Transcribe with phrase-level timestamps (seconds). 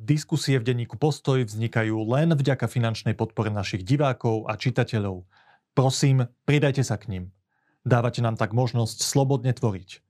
[0.00, 5.28] Diskusie v denníku Postoj vznikajú len vďaka finančnej podpore našich divákov a čitateľov.
[5.76, 7.24] Prosím, pridajte sa k ním.
[7.84, 10.00] Dávate nám tak možnosť slobodne tvoriť.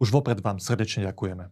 [0.00, 1.44] Už vopred vám srdečne ďakujeme.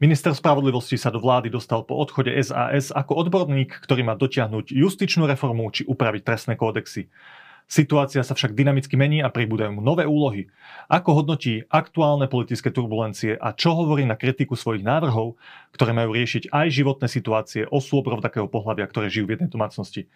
[0.00, 5.28] Minister spravodlivosti sa do vlády dostal po odchode SAS ako odborník, ktorý má dotiahnuť justičnú
[5.28, 7.12] reformu či upraviť trestné kódexy.
[7.70, 10.52] Situácia sa však dynamicky mení a pribúdajú mu nové úlohy.
[10.92, 15.40] Ako hodnotí aktuálne politické turbulencie a čo hovorí na kritiku svojich návrhov,
[15.72, 20.08] ktoré majú riešiť aj životné situácie osôb rovnakého pohľavia, ktoré žijú v jednej domácnosti?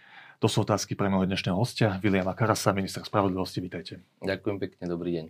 [0.45, 3.65] To sú otázky pre môjho dnešného hostia, Viliama Karasa, minister spravodlivosti.
[3.65, 4.05] Vítajte.
[4.21, 5.27] Ďakujem pekne, dobrý deň.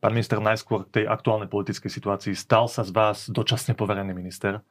[0.00, 2.32] Pán minister, najskôr k tej aktuálnej politickej situácii.
[2.32, 4.64] Stal sa z vás dočasne poverený minister.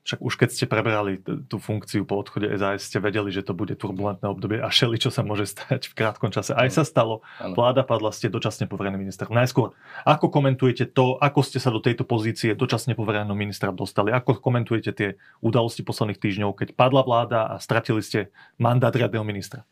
[0.00, 3.52] Však už keď ste preberali t- tú funkciu po odchode SAS, ste vedeli, že to
[3.52, 6.56] bude turbulentné obdobie a šeli, čo sa môže stať v krátkom čase.
[6.56, 7.20] Aj sa stalo.
[7.36, 9.28] Vláda padla, ste dočasne poverený minister.
[9.28, 9.76] Najskôr,
[10.08, 14.08] ako komentujete to, ako ste sa do tejto pozície dočasne povereného ministra dostali?
[14.08, 15.08] Ako komentujete tie
[15.44, 19.68] udalosti posledných týždňov, keď padla vláda a stratili ste mandát riadneho ministra?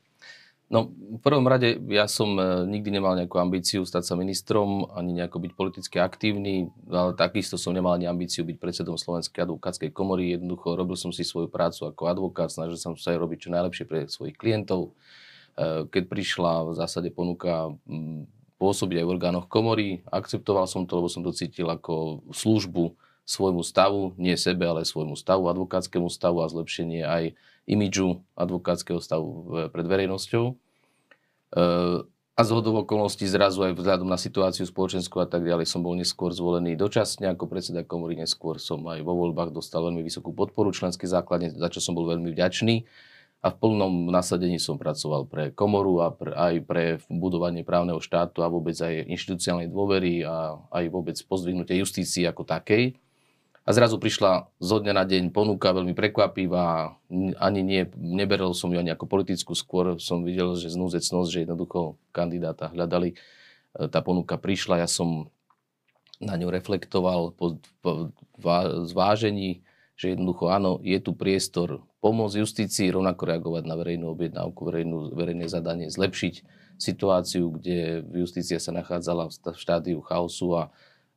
[0.68, 5.16] No, v prvom rade ja som e, nikdy nemal nejakú ambíciu stať sa ministrom, ani
[5.16, 10.36] nejako byť politicky aktívny, ale takisto som nemal ani ambíciu byť predsedom Slovenskej advokátskej komory.
[10.36, 13.84] Jednoducho robil som si svoju prácu ako advokát, snažil som sa aj robiť čo najlepšie
[13.88, 14.92] pre svojich klientov.
[15.56, 17.72] E, keď prišla v zásade ponuka
[18.60, 22.92] pôsobiť aj v orgánoch komory, akceptoval som to, lebo som to cítil ako službu
[23.28, 27.36] svojmu stavu, nie sebe, ale svojmu stavu, advokátskému stavu a zlepšenie aj
[27.68, 29.28] imidžu advokátskeho stavu
[29.68, 30.44] pred verejnosťou.
[30.48, 30.54] E,
[32.38, 35.98] a z hodov okolností zrazu aj vzhľadom na situáciu spoločenskú a tak ďalej som bol
[35.98, 38.14] neskôr zvolený dočasne ako predseda komory.
[38.14, 42.06] Neskôr som aj vo voľbách dostal veľmi vysokú podporu členskej základne, za čo som bol
[42.06, 42.86] veľmi vďačný.
[43.38, 48.42] A v plnom nasadení som pracoval pre komoru a pre, aj pre budovanie právneho štátu
[48.42, 52.98] a vôbec aj inštitucionálnej dôvery a aj vôbec pozdvihnutie justície ako takej.
[53.68, 56.96] A zrazu prišla zo dňa na deň ponuka veľmi prekvapivá,
[57.36, 62.00] ani nie, neberel som ju ani ako politickú, skôr som videl, že znúzecnosť, že jednoducho
[62.08, 63.12] kandidáta hľadali.
[63.12, 63.16] E,
[63.92, 65.28] tá ponuka prišla, ja som
[66.16, 67.60] na ňu reflektoval po,
[68.88, 69.60] zvážení,
[70.00, 75.44] že jednoducho áno, je tu priestor pomôcť justícii, rovnako reagovať na verejnú objednávku, verejnú, verejné
[75.44, 76.34] zadanie, zlepšiť
[76.80, 80.62] situáciu, kde justícia sa nachádzala v štádiu chaosu a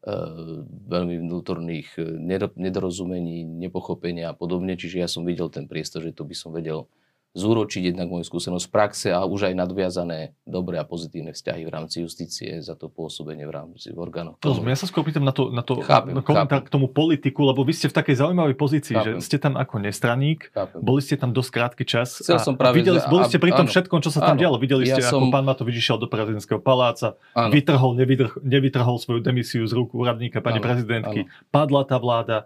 [0.01, 4.73] veľmi vnútorných eh, nedorozumení, nepochopenia a podobne.
[4.73, 6.89] Čiže ja som videl ten priestor, že to by som vedel
[7.31, 11.71] zúročiť jednak moju skúsenosť z praxe a už aj nadviazané dobré a pozitívne vzťahy v
[11.71, 14.35] rámci justície za to pôsobenie v rámci v orgánoch.
[14.43, 16.67] Rozumiem, ja sa skôr pýtam na to, na to chápem, na komentár chápem.
[16.67, 19.15] k tomu politiku, lebo vy ste v takej zaujímavej pozícii, chápem.
[19.15, 20.79] že ste tam ako nestraník, chápem.
[20.83, 23.63] boli ste tam dosť krátky čas Chcel a som práve, videli, boli ste pri tom
[23.63, 24.55] áno, všetkom, čo sa tam áno, dialo.
[24.59, 25.31] Videli ste, ja ako som...
[25.31, 27.55] pán Matovič išiel do prezidentského paláca, áno.
[27.55, 31.47] vytrhol, nevytrhol, nevytrhol svoju demisiu z rúk úradníka pani áno, prezidentky, áno.
[31.47, 32.43] padla tá vláda.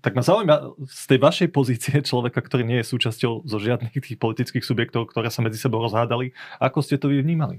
[0.00, 4.21] Tak ma zaujíma z tej vašej pozície človeka, ktorý nie je súčasťou zo žiadnych tých
[4.22, 6.30] politických subjektov, ktoré sa medzi sebou rozhádali.
[6.62, 7.58] Ako ste to vy vnímali?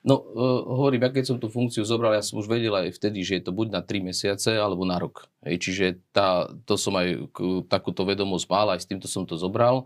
[0.00, 3.20] No, uh, hovorím, ja keď som tú funkciu zobral, ja som už vedel aj vtedy,
[3.20, 5.28] že je to buď na 3 mesiace, alebo na rok.
[5.44, 5.84] Hej, čiže
[6.16, 7.28] tá, to som aj
[7.68, 9.84] takúto vedomosť mal, aj s týmto som to zobral.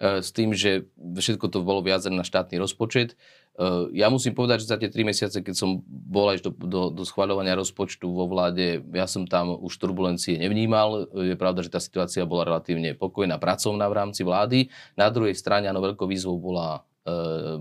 [0.00, 3.20] Uh, s tým, že všetko to bolo viazané na štátny rozpočet.
[3.60, 6.88] Uh, ja musím povedať, že za tie 3 mesiace, keď som bol až do, do,
[6.88, 11.12] do schváľovania rozpočtu vo vláde, ja som tam už turbulencie nevnímal.
[11.12, 14.72] Je pravda, že tá situácia bola relatívne pokojná, pracovná v rámci vlády.
[14.96, 17.12] Na druhej strane, áno, veľkou výzvou bola E,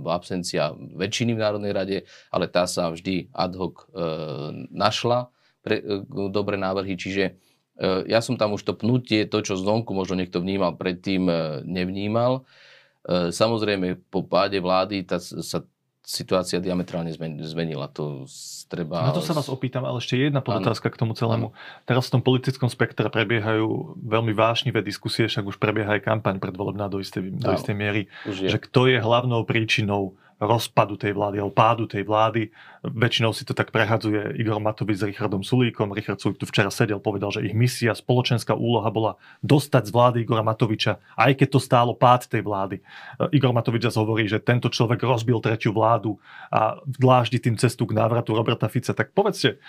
[0.03, 4.03] absencia väčšiny v Národnej rade, ale tá sa vždy ad hoc e,
[4.67, 5.31] našla
[5.63, 5.79] pre
[6.11, 7.39] dobré návrhy, čiže
[8.11, 11.31] ja som tam už to pnutie, to, čo zvonku možno niekto vnímal, predtým
[11.63, 12.43] nevnímal.
[13.07, 15.63] Samozrejme, po páde vlády tá, sa
[16.09, 17.13] situácia diametrálne
[17.45, 17.85] zmenila.
[17.93, 18.25] To
[18.65, 19.05] treba...
[19.05, 21.53] Na to sa vás opýtam, ale ešte jedna podotázka k tomu celému.
[21.53, 21.85] Ano.
[21.85, 26.89] Teraz v tom politickom spektre prebiehajú veľmi vášnivé diskusie, však už prebieha aj kampaň predvolebná
[26.89, 31.83] do istej, do istej miery, že kto je hlavnou príčinou rozpadu tej vlády alebo pádu
[31.83, 32.47] tej vlády.
[32.87, 35.91] Väčšinou si to tak prehadzuje Igor Matovič s Richardom Sulíkom.
[35.91, 40.17] Richard Sulík tu včera sedel, povedal, že ich misia, spoločenská úloha bola dostať z vlády
[40.23, 42.79] Igora Matoviča, aj keď to stálo pád tej vlády.
[43.35, 46.15] Igor Matovič zase hovorí, že tento človek rozbil tretiu vládu
[46.47, 48.95] a dláždi tým cestu k návratu Roberta Fica.
[48.95, 49.59] Tak povedzte,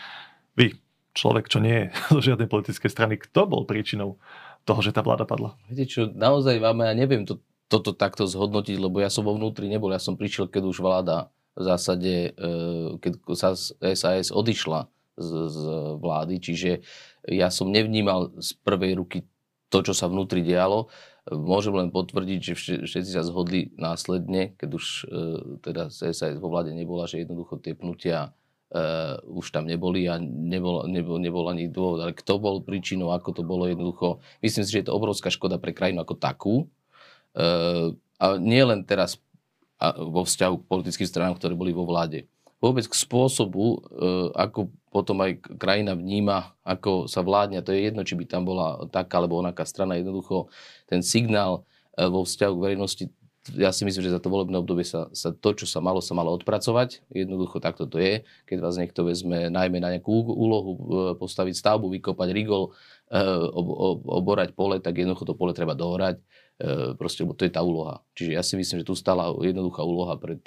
[0.55, 0.79] vy,
[1.19, 4.23] človek, čo nie je zo žiadnej politickej strany, kto bol príčinou
[4.63, 5.57] toho, že tá vláda padla?
[5.67, 9.71] Viete čo, naozaj máme, ja neviem to toto takto zhodnotiť, lebo ja som vo vnútri
[9.71, 9.95] nebol.
[9.95, 13.55] Ja som prišiel, keď už vláda v zásade, e, keď sa
[13.95, 15.61] SAS odišla z, z
[16.03, 16.83] vlády, čiže
[17.31, 19.19] ja som nevnímal z prvej ruky
[19.71, 20.91] to, čo sa vnútri dialo.
[21.31, 22.55] Môžem len potvrdiť, že
[22.91, 25.03] všetci sa zhodli následne, keď už e,
[25.63, 28.35] teda SAS vo vláde nebola, že jednoducho tie pnutia
[28.71, 32.03] uh, už tam neboli a nebol, nebol, nebol ani dôvod.
[32.03, 34.23] Ale kto bol príčinou, ako to bolo jednoducho.
[34.43, 36.55] Myslím si, že je to obrovská škoda pre krajinu ako takú.
[37.37, 39.17] Uh, a nie len teraz
[39.97, 42.29] vo vzťahu k politickým stranám, ktoré boli vo vláde.
[42.61, 47.63] Vôbec k spôsobu, uh, ako potom aj krajina vníma, ako sa vládne.
[47.63, 49.97] To je jedno, či by tam bola taká alebo onaká strana.
[49.97, 50.51] Jednoducho
[50.91, 51.63] ten signál
[51.95, 53.05] vo vzťahu k verejnosti
[53.57, 56.13] ja si myslím, že za to volebné obdobie sa, sa to, čo sa malo, sa
[56.13, 57.01] malo odpracovať.
[57.09, 58.21] Jednoducho takto to je.
[58.45, 60.77] Keď vás niekto vezme najmä na nejakú úlohu,
[61.17, 62.77] postaviť stavbu, vykopať rigol,
[64.05, 66.21] oborať pole, tak jednoducho to pole treba dohorať.
[66.61, 68.05] E, proste, lebo to je tá úloha.
[68.13, 70.45] Čiže ja si myslím, že tu stala jednoduchá úloha pred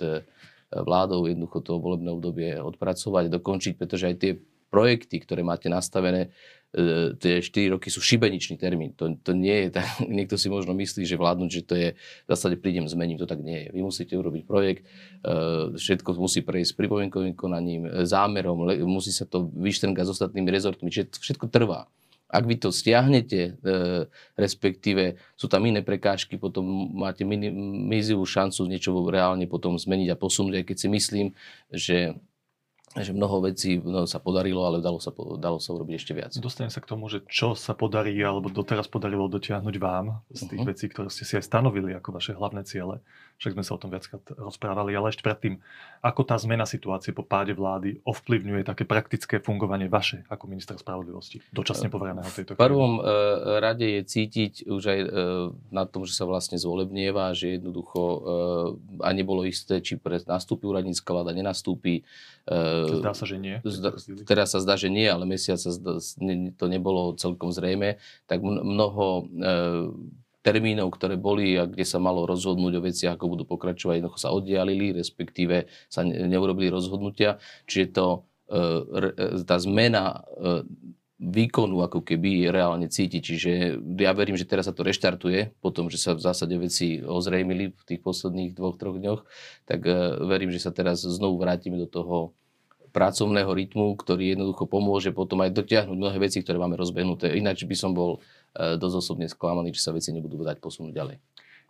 [0.74, 4.32] vládou jednoducho to volebné obdobie odpracovať, dokončiť, pretože aj tie
[4.74, 6.34] projekty, ktoré máte nastavené,
[6.74, 8.98] E, tie 4 roky sú šibeničný termín.
[8.98, 12.28] To, to nie je tak, niekto si možno myslí, že vládnuť, že to je, v
[12.28, 13.78] zásade prídem, zmením, to tak nie je.
[13.78, 14.82] Vy musíte urobiť projekt,
[15.22, 20.90] e, všetko musí prejsť pripomienkovým konaním, e, zámerom, musí sa to vyštrngať s ostatnými rezortmi,
[20.90, 21.86] čiže všetko trvá.
[22.34, 23.62] Ak vy to stiahnete,
[24.34, 26.66] respektíve sú tam iné prekážky, potom
[26.98, 31.28] máte mizivú šancu niečo reálne potom zmeniť a posunúť, aj keď si myslím,
[31.70, 31.98] že
[32.94, 35.10] že mnoho vecí no, sa podarilo, ale dalo sa,
[35.42, 36.32] dalo sa urobiť ešte viac.
[36.38, 40.62] Dostanem sa k tomu, že čo sa podarí alebo doteraz podarilo dotiahnuť vám z tých
[40.62, 40.70] uh-huh.
[40.70, 43.02] vecí, ktoré ste si aj stanovili ako vaše hlavné ciele.
[43.42, 45.58] Však sme sa o tom viackrát rozprávali, ale ešte predtým,
[46.06, 51.42] ako tá zmena situácie po páde vlády ovplyvňuje také praktické fungovanie vaše ako ministra spravodlivosti,
[51.50, 53.12] dočasne povereného tejto V prvom e,
[53.58, 55.08] rade je cítiť už aj e,
[55.74, 58.20] na tom, že sa vlastne zvolebnieva, že jednoducho e,
[59.02, 62.06] a nebolo isté, či pre, nastúpi úradnícka vláda, nenastúpi.
[62.90, 63.58] E, zdá sa, že nie.
[63.64, 63.96] Zda,
[64.28, 66.02] teraz sa zdá, že nie, ale mesiac sa zdá,
[66.58, 68.02] to nebolo celkom zrejme.
[68.28, 69.52] Tak mnoho e,
[70.44, 74.36] termínov, ktoré boli a kde sa malo rozhodnúť o veciach, ako budú pokračovať, jednoducho sa
[74.36, 77.40] oddialili, respektíve sa neurobili rozhodnutia.
[77.66, 78.08] Čiže to,
[78.52, 80.24] e, tá zmena
[81.24, 83.24] výkonu ako keby reálne cíti.
[83.24, 87.00] Čiže ja verím, že teraz sa to reštartuje, po tom, že sa v zásade veci
[87.00, 89.22] ozrejmili v tých posledných dvoch, troch dňoch,
[89.64, 89.88] tak
[90.28, 92.36] verím, že sa teraz znovu vrátime do toho
[92.94, 97.34] pracovného rytmu, ktorý jednoducho pomôže potom aj dotiahnuť mnohé veci, ktoré máme rozbehnuté.
[97.34, 98.22] Ináč by som bol
[98.54, 101.18] E, dosť osobne sklamaný, či sa veci nebudú dať posunúť ďalej.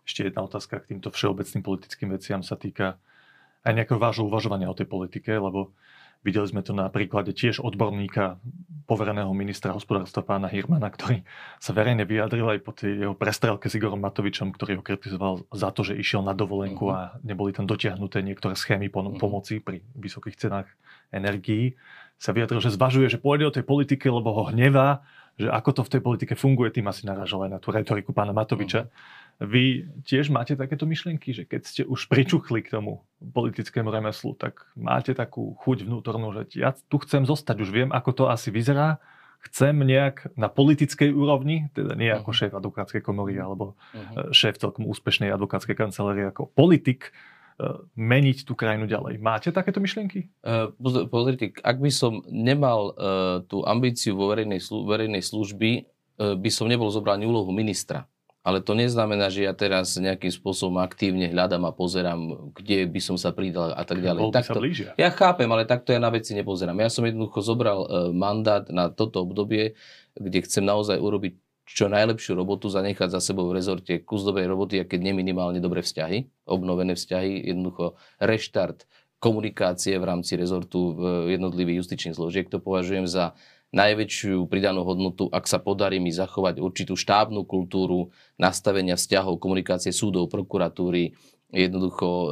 [0.04, 3.00] Ešte jedna otázka k týmto všeobecným politickým veciam sa týka
[3.64, 5.72] aj nejakého vášho uvažovania o tej politike, lebo
[6.24, 8.40] videli sme to na príklade tiež odborníka,
[8.84, 11.24] povereného ministra hospodárstva pána Hirmana, ktorý
[11.56, 15.72] sa verejne vyjadril aj po tej jeho prestrelke s Igorom Matovičom, ktorý ho kritizoval za
[15.72, 17.16] to, že išiel na dovolenku uh-huh.
[17.16, 19.16] a neboli tam dotiahnuté niektoré schémy uh-huh.
[19.16, 20.68] pomoci pri vysokých cenách
[21.08, 21.80] energií.
[22.20, 25.00] Sa vyjadril, že zvažuje, že pôjde o tej politike, lebo ho hnevá
[25.34, 28.30] že ako to v tej politike funguje, tým asi narážal aj na tú retoriku pána
[28.30, 28.86] Matoviča.
[28.86, 28.88] Mm.
[29.42, 34.66] Vy tiež máte takéto myšlienky, že keď ste už pričuchli k tomu politickému remeslu, tak
[34.78, 39.02] máte takú chuť vnútornú, že ja tu chcem zostať, už viem, ako to asi vyzerá,
[39.44, 42.38] chcem nejak na politickej úrovni, teda nie ako mhm.
[42.38, 44.32] šéf advokátskej komory alebo uh-huh.
[44.32, 47.12] šéf celkom úspešnej advokátskej kancelárie, ako politik,
[47.54, 49.22] E, meniť tú krajinu ďalej.
[49.22, 50.26] Máte takéto myšlienky?
[50.42, 50.74] Uh,
[51.06, 55.86] pozrite, ak by som nemal uh, tú ambíciu vo verejnej, slu- verejnej služby,
[56.18, 58.10] uh, by som nebol zobral ani úlohu ministra.
[58.44, 63.16] Ale to neznamená, že ja teraz nejakým spôsobom aktívne hľadám a pozerám, kde by som
[63.16, 64.28] sa pridal a tak ďalej.
[64.36, 64.60] Takto,
[65.00, 66.76] ja chápem, ale takto ja na veci nepozerám.
[66.76, 69.80] Ja som jednoducho zobral uh, mandát na toto obdobie,
[70.12, 74.76] kde chcem naozaj urobiť čo najlepšiu robotu, zanechať za sebou v rezorte kus dobrej roboty,
[74.76, 78.84] a keď neminimálne dobré vzťahy, obnovené vzťahy, jednoducho reštart
[79.24, 82.52] komunikácie v rámci rezortu v jednotlivých justičných zložiek.
[82.52, 83.32] To považujem za
[83.74, 90.30] najväčšiu pridanú hodnotu, ak sa podarí mi zachovať určitú štábnu kultúru nastavenia vzťahov, komunikácie súdov,
[90.30, 91.18] prokuratúry,
[91.54, 92.30] jednoducho eh,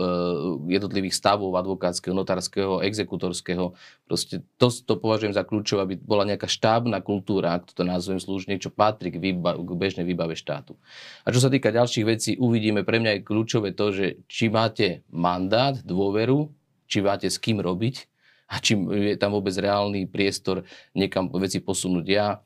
[0.75, 3.75] jednotlivých stavov advokátskeho, notárskeho, exekutorského.
[4.07, 8.59] Proste to, to považujem za kľúčové, aby bola nejaká štábna kultúra, ak to nazvem slušne,
[8.59, 10.75] čo patrí k, výba, k bežnej výbave štátu.
[11.23, 12.83] A čo sa týka ďalších vecí, uvidíme.
[12.83, 16.51] Pre mňa je kľúčové to, že či máte mandát, dôveru,
[16.91, 18.12] či máte s kým robiť
[18.49, 18.79] a či
[19.13, 22.41] je tam vôbec reálny priestor niekam veci posunúť ja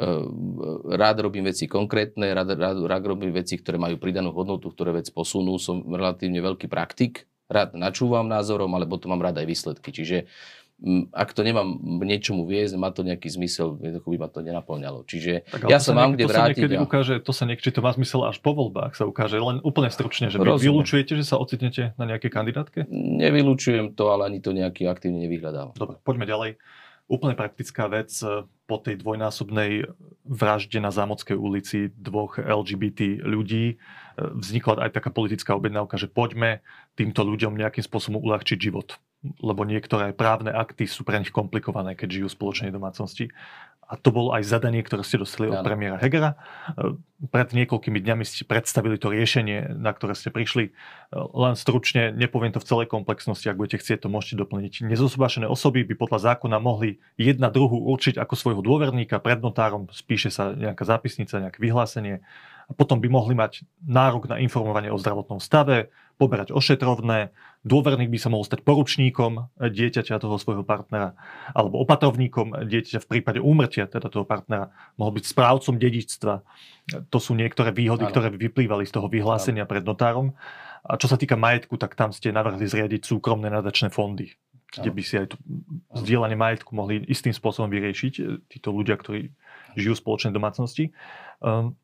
[0.00, 0.56] Ehm,
[0.96, 5.12] rád robím veci konkrétne, rád, rád, rád robím veci, ktoré majú pridanú hodnotu, ktoré vec
[5.12, 5.60] posunú.
[5.60, 9.92] Som relatívne veľký praktik, rád načúvam názorom, ale potom mám rád aj výsledky.
[9.92, 10.24] Čiže
[11.12, 15.04] ak to nemám niečomu viesť, má to nejaký zmysel, jednoducho by ma to nenaplňalo.
[15.04, 16.70] Čiže tak, ja sa mám kde to vrátiť.
[16.72, 16.84] Sa a...
[16.84, 20.32] ukáže, to sa niekedy to má zmysel až po voľbách sa ukáže, len úplne stručne,
[20.32, 22.78] že vy vylúčujete, že sa ocitnete na nejakej kandidátke?
[22.90, 25.76] Nevylučujem to, ale ani to nejaký aktívne nevyhľadávam.
[25.76, 26.50] Dobre, poďme ďalej
[27.10, 29.90] Úplne praktická vec e, po tej dvojnásobnej
[30.22, 33.76] vražde na Zámodskej ulici dvoch LGBT ľudí e,
[34.14, 36.62] vznikla aj taká politická objednávka, že poďme
[36.94, 38.94] týmto ľuďom nejakým spôsobom uľahčiť život.
[39.20, 43.28] Lebo niektoré právne akty sú pre nich komplikované, keď žijú v spoločnej domácnosti
[43.90, 46.38] a to bolo aj zadanie, ktoré ste dostali od premiéra Hegera.
[47.18, 50.70] Pred niekoľkými dňami ste predstavili to riešenie, na ktoré ste prišli.
[51.10, 54.86] Len stručne, nepoviem to v celej komplexnosti, ak budete chcieť, to môžete doplniť.
[54.86, 60.30] Nezosobášené osoby by podľa zákona mohli jedna druhu určiť ako svojho dôverníka pred notárom, spíše
[60.30, 62.22] sa nejaká zápisnica, nejaké vyhlásenie
[62.70, 67.32] a potom by mohli mať nárok na informovanie o zdravotnom stave, poberať ošetrovné,
[67.64, 71.16] dôverník by sa mohol stať poručníkom dieťaťa toho svojho partnera
[71.56, 74.68] alebo opatrovníkom dieťaťa v prípade úmrtia teda toho partnera,
[75.00, 76.34] mohol byť správcom dedičstva.
[77.08, 78.12] To sú niektoré výhody, ano.
[78.12, 79.70] ktoré vyplývali z toho vyhlásenia ano.
[79.72, 80.36] pred notárom.
[80.84, 84.32] A čo sa týka majetku, tak tam ste navrhli zriadiť súkromné nadačné fondy,
[84.76, 85.36] kde by si aj to
[86.04, 88.12] zdieľanie majetku mohli istým spôsobom vyriešiť
[88.48, 89.32] títo ľudia, ktorí
[89.76, 90.92] žijú v spoločnej domácnosti.
[91.40, 91.76] Um,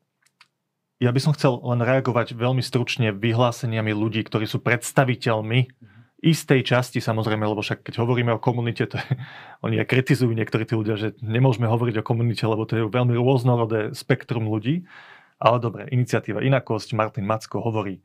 [0.97, 6.25] ja by som chcel len reagovať veľmi stručne vyhláseniami ľudí, ktorí sú predstaviteľmi mm-hmm.
[6.25, 9.09] istej časti, samozrejme, lebo však keď hovoríme o komunite, to je,
[9.65, 13.13] oni aj kritizujú niektorí tí ľudia, že nemôžeme hovoriť o komunite, lebo to je veľmi
[13.13, 14.89] rôznorodé spektrum ľudí.
[15.37, 18.01] Ale dobre, iniciatíva Inakosť, Martin Macko hovorí,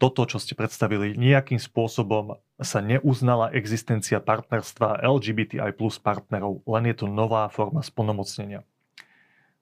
[0.00, 7.04] toto, čo ste predstavili, nejakým spôsobom sa neuznala existencia partnerstva LGBTI plus partnerov, len je
[7.04, 8.64] to nová forma splnomocnenia.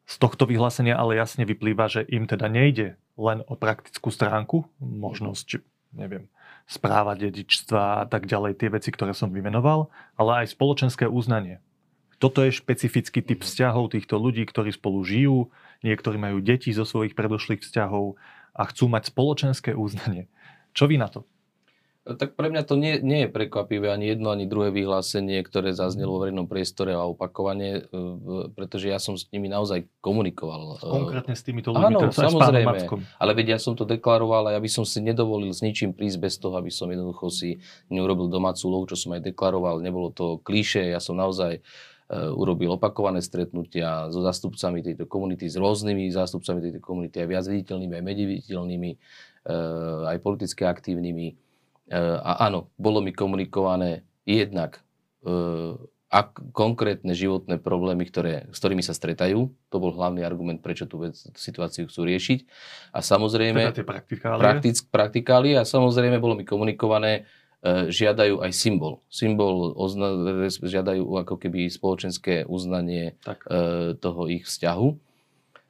[0.09, 5.61] Z tohto vyhlásenia ale jasne vyplýva, že im teda nejde len o praktickú stránku, možnosť,
[5.93, 6.33] neviem,
[6.65, 11.61] správa dedičstva a tak ďalej, tie veci, ktoré som vymenoval, ale aj spoločenské uznanie.
[12.19, 15.53] Toto je špecifický typ vzťahov týchto ľudí, ktorí spolu žijú,
[15.85, 18.17] niektorí majú deti zo svojich predošlých vzťahov
[18.57, 20.27] a chcú mať spoločenské uznanie.
[20.73, 21.29] Čo vy na to?
[22.09, 26.17] Tak pre mňa to nie, nie je prekvapivé ani jedno, ani druhé vyhlásenie, ktoré zaznelo
[26.17, 28.01] vo verejnom priestore a opakovane, e,
[28.57, 30.81] pretože ja som s nimi naozaj komunikoval.
[30.81, 32.89] E, Konkrétne s týmito ľuďmi, Áno, samozrejme,
[33.21, 36.19] ale veď ja som to deklaroval a ja by som si nedovolil s ničím prísť
[36.23, 37.61] bez toho, aby som jednoducho si
[37.93, 39.85] neurobil domácu lohu, čo som aj deklaroval.
[39.85, 41.61] Nebolo to klíše, ja som naozaj e,
[42.33, 47.93] urobil opakované stretnutia so zástupcami tejto komunity, s rôznymi zástupcami tejto komunity, aj viac viditeľnými,
[48.01, 48.91] aj menej viditeľnými,
[50.09, 51.48] aj politicky aktívnymi
[51.97, 54.85] a áno, bolo mi komunikované jednak
[55.25, 55.75] eh,
[56.09, 59.53] ak konkrétne životné problémy, ktoré, s ktorými sa stretajú.
[59.69, 62.39] To bol hlavný argument, prečo tú, vec, tú situáciu chcú riešiť.
[62.97, 63.77] A samozrejme...
[63.77, 64.41] Teda praktikálie.
[64.41, 65.55] Praktic, praktikálie.
[65.61, 67.29] A samozrejme bolo mi komunikované,
[67.61, 69.05] e, žiadajú aj symbol.
[69.13, 70.09] Symbol ozna,
[70.49, 73.45] žiadajú ako keby spoločenské uznanie tak.
[73.45, 75.08] e, toho ich vzťahu.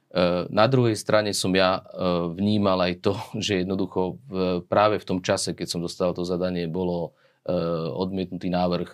[0.09, 1.85] Eh, na druhej strane som ja eh,
[2.33, 3.13] vnímal aj to,
[3.45, 4.17] že jednoducho
[4.65, 7.13] práve v tom čase, keď som dostal to zadanie, bolo
[7.45, 7.53] eh,
[7.93, 8.89] odmietnutý návrh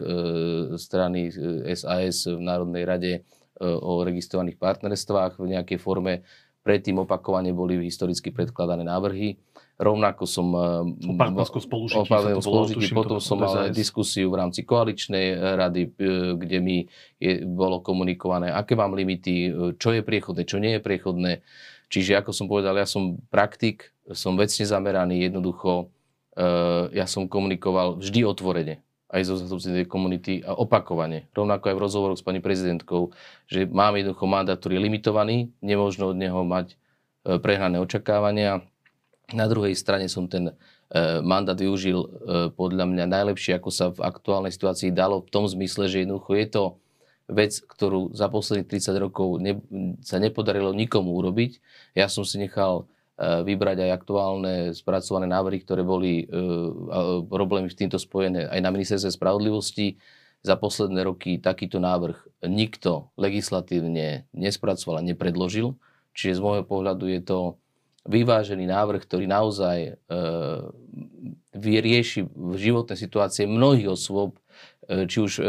[0.76, 1.32] strany
[1.72, 3.14] SAS v Národnej rade
[3.64, 6.28] o registrovaných partnerstvách v nejakej forme.
[6.60, 9.40] Predtým opakovane boli historicky predkladané návrhy
[9.76, 10.56] Rovnako som...
[10.88, 12.00] O partnerskom spolužití.
[12.00, 12.88] O spolužití.
[12.96, 15.90] Potom som mal aj diskusiu v rámci koaličnej rady, e,
[16.40, 16.78] kde mi
[17.20, 21.44] je, bolo komunikované, aké mám limity, čo je priechodné, čo nie je priechodné.
[21.92, 25.92] Čiže ako som povedal, ja som praktik, som vecne zameraný, jednoducho
[26.92, 31.32] ja som komunikoval vždy otvorene aj zo zástupcami tej komunity a opakovane.
[31.32, 33.16] Rovnako aj v rozhovoroch s pani prezidentkou,
[33.48, 36.76] že mám jednoducho mandát, ktorý je limitovaný, nemôžno od neho mať
[37.24, 38.68] prehnané očakávania
[39.34, 40.54] na druhej strane som ten e,
[41.26, 42.08] mandát využil e,
[42.54, 46.48] podľa mňa najlepšie, ako sa v aktuálnej situácii dalo, v tom zmysle, že jednoducho je
[46.52, 46.64] to
[47.26, 49.58] vec, ktorú za posledných 30 rokov ne,
[50.06, 51.58] sa nepodarilo nikomu urobiť.
[51.98, 52.86] Ja som si nechal
[53.18, 56.30] e, vybrať aj aktuálne spracované návrhy, ktoré boli
[57.26, 59.98] problémy s týmto spojené aj na ministerstve spravodlivosti.
[60.46, 65.74] Za posledné roky takýto návrh nikto legislatívne nespracoval a nepredložil.
[66.14, 67.58] Čiže z môjho pohľadu je to
[68.06, 69.92] vyvážený návrh, ktorý naozaj e,
[71.58, 74.38] vyrieši životné situácie mnohých osôb,
[74.86, 75.44] e, či už e,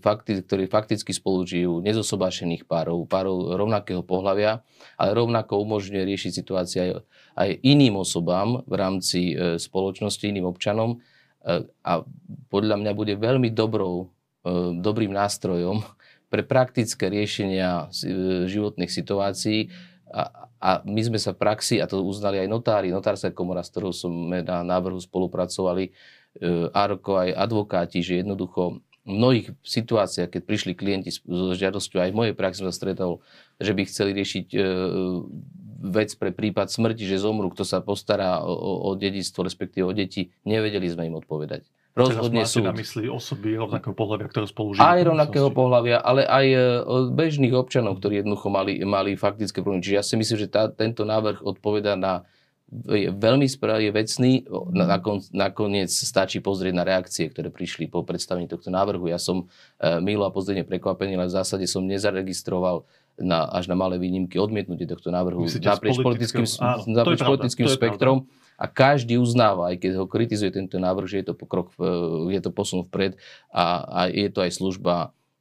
[0.00, 4.64] fakti, ktorí fakticky spolu žijú, nezosobášených párov, párov rovnakého pohľavia,
[4.96, 6.90] ale rovnako umožňuje riešiť situácie aj,
[7.36, 9.20] aj iným osobám v rámci
[9.60, 11.04] spoločnosti, iným občanom
[11.82, 11.92] a
[12.48, 14.14] podľa mňa bude veľmi dobrou,
[14.78, 15.82] dobrým nástrojom
[16.32, 17.92] pre praktické riešenia
[18.48, 19.68] životných situácií,
[20.12, 20.22] a,
[20.60, 23.96] a my sme sa v praxi, a to uznali aj notári, notárska komora, s ktorou
[23.96, 25.90] sme na návrhu spolupracovali, e,
[26.68, 31.24] ARKO aj advokáti, že jednoducho v mnohých situáciách, keď prišli klienti s
[31.58, 33.24] žiadosťou, aj v mojej praxi som sa stretol,
[33.58, 34.60] že by chceli riešiť e,
[35.82, 38.52] vec pre prípad smrti, že zomru, kto sa postará o,
[38.86, 41.66] o dedictvo, respektíve o deti, nevedeli sme im odpovedať.
[41.92, 42.68] Rozhodne súd.
[42.68, 44.84] na mysli osoby rovnakého pohľavia, ktoré spolu žijú?
[44.84, 46.58] Aj rovnakého pohľavia, ale aj e,
[47.12, 49.84] bežných občanov, ktorí jednoducho mali, mali faktické problémy.
[49.84, 52.24] Čiže ja si myslím, že tá, tento návrh odpoveda na
[52.72, 54.32] je veľmi je vecný,
[54.72, 59.12] nakon, nakoniec stačí pozrieť na reakcie, ktoré prišli po predstavení tohto návrhu.
[59.12, 62.88] Ja som e, milo a pozorne prekvapený, ale v zásade som nezaregistroval
[63.20, 67.76] na, až na malé výnimky odmietnutie tohto návrhu Myslíte, naprieč politickým, áno, naprieč politickým pravda,
[67.76, 68.16] spektrom.
[68.60, 71.74] A každý uznáva, aj keď ho kritizuje tento návrh, že je to pokrok,
[72.30, 73.18] je to posun vpred
[73.50, 74.94] a, a je to aj služba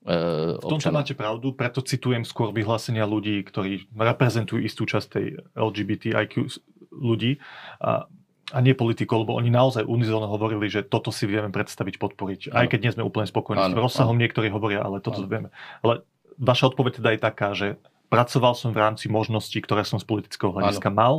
[0.07, 5.25] e, v tomto máte pravdu, preto citujem skôr vyhlásenia ľudí, ktorí reprezentujú istú časť tej
[5.53, 6.49] LGBTIQ
[6.91, 7.37] ľudí
[7.79, 8.09] a,
[8.51, 12.41] a nie politikov, lebo oni naozaj unizóno hovorili, že toto si vieme predstaviť, podporiť.
[12.51, 12.57] Ano.
[12.59, 14.21] Aj keď nie sme úplne spokojní s rozsahom, ano.
[14.27, 15.29] niektorí hovoria, ale toto ano.
[15.31, 15.49] vieme.
[15.79, 16.03] Ale
[16.35, 17.67] vaša odpoveď teda je taká, že
[18.11, 20.97] pracoval som v rámci možností, ktoré som z politického hľadiska ano.
[20.99, 21.15] mal.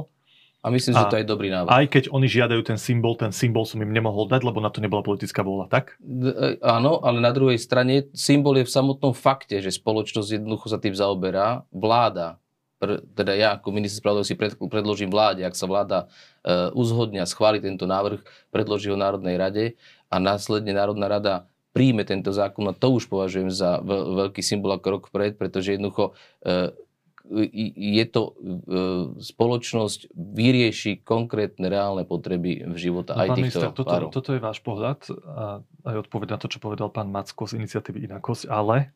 [0.62, 1.74] A myslím, a že to je dobrý návrh.
[1.74, 4.78] Aj keď oni žiadajú ten symbol, ten symbol som im nemohol dať, lebo na to
[4.78, 5.98] nebola politická vôľa, tak?
[5.98, 10.70] D- e, áno, ale na druhej strane symbol je v samotnom fakte, že spoločnosť jednoducho
[10.70, 11.66] sa tým zaoberá.
[11.74, 12.38] Vláda
[13.14, 14.34] teda ja ako minister spravodlivosti
[14.66, 16.10] predložím vláde, ak sa vláda
[16.42, 19.64] uh, uzhodne a schváli tento návrh, predloží ho Národnej rade
[20.10, 24.82] a následne Národná rada príjme tento zákon a to už považujem za veľký symbol a
[24.82, 26.12] krok vpred, pretože jednoducho
[26.44, 26.74] uh,
[27.30, 28.34] je to uh,
[29.16, 34.58] spoločnosť vyrieši konkrétne reálne potreby v života no, aj týchto minister, toto, toto je váš
[34.60, 38.90] pohľad a aj odpoveď na to, čo povedal pán Macko z iniciatívy Inakosť, ale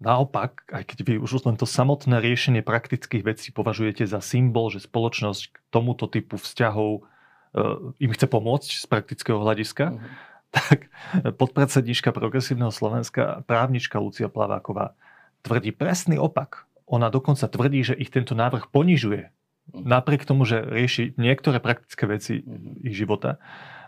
[0.00, 4.80] Naopak, aj keď vy už len to samotné riešenie praktických vecí považujete za symbol, že
[4.80, 10.00] spoločnosť k tomuto typu vzťahov uh, im chce pomôcť z praktického hľadiska, uh-huh.
[10.56, 10.88] tak
[11.36, 14.96] podpredsednička Progresívneho Slovenska, právnička Lucia Plaváková,
[15.44, 16.64] tvrdí presný opak.
[16.90, 19.30] Ona dokonca tvrdí, že ich tento návrh ponižuje.
[19.30, 19.86] Uh-huh.
[19.86, 22.82] Napriek tomu, že rieši niektoré praktické veci uh-huh.
[22.82, 23.38] ich života,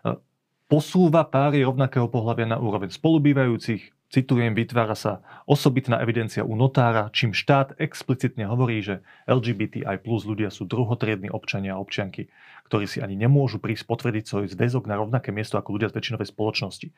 [0.06, 0.22] uh,
[0.70, 7.32] posúva páry rovnakého pohľavia na úroveň spolubývajúcich, Citujem, vytvára sa osobitná evidencia u notára, čím
[7.32, 12.28] štát explicitne hovorí, že LGBTI plus ľudia sú druhotriední občania a občianky,
[12.68, 16.28] ktorí si ani nemôžu prísť potvrdiť svoj zväzok na rovnaké miesto ako ľudia z väčšinovej
[16.28, 16.92] spoločnosti.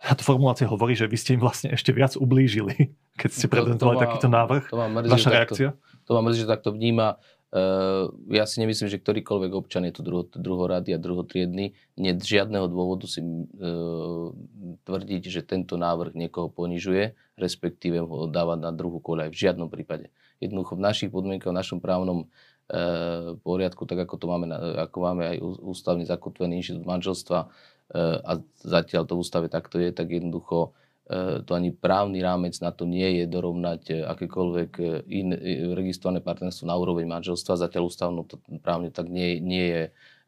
[0.00, 4.28] Táto formulácia hovorí, že vy ste im vlastne ešte viac ublížili, keď ste prezentovali takýto
[4.28, 4.68] návrh.
[4.68, 5.68] To mrzí, Vaša reakcia?
[5.72, 7.20] To, to ma mrzí, že takto vníma
[7.54, 11.78] Uh, ja si nemyslím, že ktorýkoľvek občan je tu druho, druhorady a druhotriedny.
[11.94, 14.34] Nie žiadneho dôvodu si uh,
[14.82, 19.30] tvrdiť, že tento návrh niekoho ponižuje, respektíve ho dáva na druhú koľaj.
[19.30, 20.10] V žiadnom prípade.
[20.42, 25.22] Jednoducho v našich podmienkach, v našom právnom uh, poriadku, tak ako to máme, ako máme
[25.22, 27.54] aj ústavne zakotvený inštitút manželstva
[27.92, 28.32] a
[28.64, 30.72] zatiaľ to v ústave takto je, tak jednoducho
[31.04, 35.36] E, to ani právny rámec na to nie je dorovnať e, akékoľvek e, in,
[35.76, 37.60] registrované partnerstvo na úroveň manželstva.
[37.60, 39.82] Zatiaľ ústavno to právne tak nie, nie je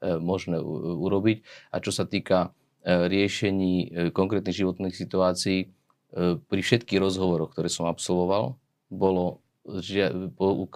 [0.04, 1.40] možné urobiť.
[1.72, 2.52] A čo sa týka
[2.84, 5.72] riešení konkrétnych životných situácií,
[6.36, 8.60] pri všetkých rozhovoroch, ktoré som absolvoval,
[8.92, 9.40] bolo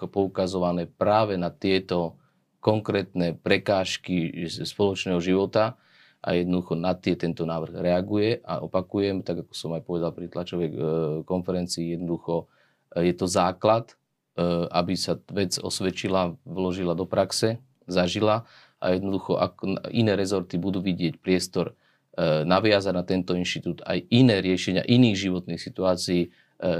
[0.09, 2.17] poukazované práve na tieto
[2.65, 5.77] konkrétne prekážky spoločného života,
[6.21, 10.29] a jednoducho na tie tento návrh reaguje a opakujem, tak ako som aj povedal pri
[10.29, 10.77] tlačovej e,
[11.25, 12.45] konferencii, jednoducho
[12.93, 13.97] e, je to základ,
[14.37, 17.57] e, aby sa vec osvedčila, vložila do praxe,
[17.89, 18.45] zažila
[18.77, 21.77] a jednoducho ako iné rezorty budú vidieť priestor
[22.21, 26.27] naviazať na tento inštitút aj iné riešenia iných životných situácií,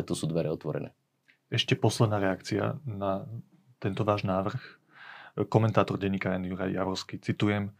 [0.03, 0.91] tu sú dvere otvorené.
[1.47, 3.23] Ešte posledná reakcia na
[3.79, 4.59] tento váš návrh.
[5.47, 7.71] Komentátor denníka Jan Juraj Javorský, citujem,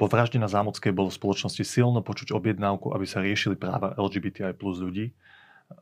[0.00, 4.56] po vražde na Zámockej bolo v spoločnosti silno počuť objednávku, aby sa riešili práva LGBTI
[4.56, 5.12] plus ľudí.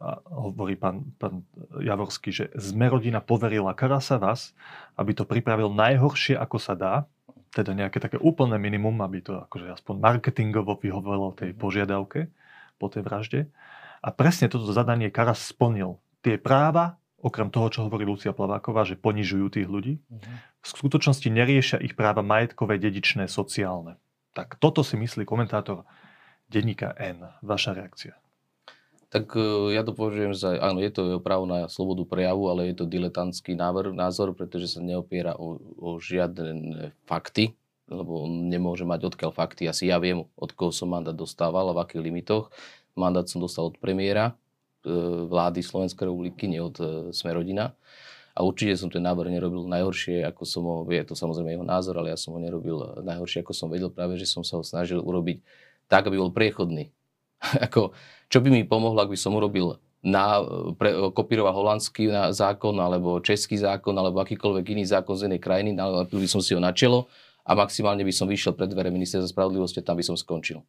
[0.02, 1.46] A hovorí pán, pán
[1.78, 4.59] Javorský, že sme rodina poverila Karasa vás,
[4.98, 6.94] aby to pripravil najhoršie, ako sa dá,
[7.54, 12.26] teda nejaké také úplné minimum, aby to akože aspoň marketingovo vyhovelo tej požiadavke
[12.76, 13.40] po tej vražde.
[14.02, 16.02] A presne toto zadanie Karas splnil.
[16.26, 20.35] Tie práva, okrem toho, čo hovorí Lucia Plaváková, že ponižujú tých ľudí, mhm.
[20.59, 23.94] v skutočnosti neriešia ich práva majetkové, dedičné, sociálne.
[24.38, 25.83] Tak toto si myslí komentátor
[26.46, 27.27] denníka N.
[27.42, 28.14] Vaša reakcia?
[29.11, 32.79] Tak e, ja to považujem za, áno, je to právo na slobodu prejavu, ale je
[32.79, 37.59] to diletantský názor, pretože sa neopiera o, o žiadne fakty,
[37.90, 39.66] lebo on nemôže mať odkiaľ fakty.
[39.66, 42.55] Asi ja viem, od koho som mandát dostával a v akých limitoch.
[42.94, 44.38] Mandát som dostal od premiéra
[44.87, 44.94] e,
[45.27, 47.74] vlády Slovenskej republiky, nie od e, Smerodina.
[48.38, 51.98] A určite som ten návrh nerobil najhoršie, ako som ho, je to samozrejme jeho názor,
[51.98, 55.03] ale ja som ho nerobil najhoršie, ako som vedel, práve že som sa ho snažil
[55.03, 55.42] urobiť
[55.90, 56.94] tak, aby bol priechodný.
[57.66, 57.90] ako,
[58.31, 60.38] čo by mi pomohlo, ak by som urobil na,
[60.79, 66.22] pre, kopíroval holandský zákon, alebo český zákon, alebo akýkoľvek iný zákon z inej krajiny, nalepil
[66.22, 67.11] by som si ho na čelo
[67.42, 70.62] a maximálne by som vyšiel pred dvere ministerstva spravodlivosti a tam by som skončil.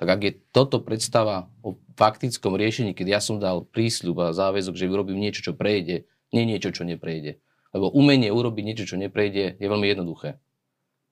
[0.00, 4.72] Tak ak je toto predstava o faktickom riešení, keď ja som dal prísľub a záväzok,
[4.72, 7.38] že urobím niečo, čo prejde, nie niečo, čo neprejde.
[7.70, 10.38] Lebo umenie urobiť niečo, čo neprejde, je veľmi jednoduché.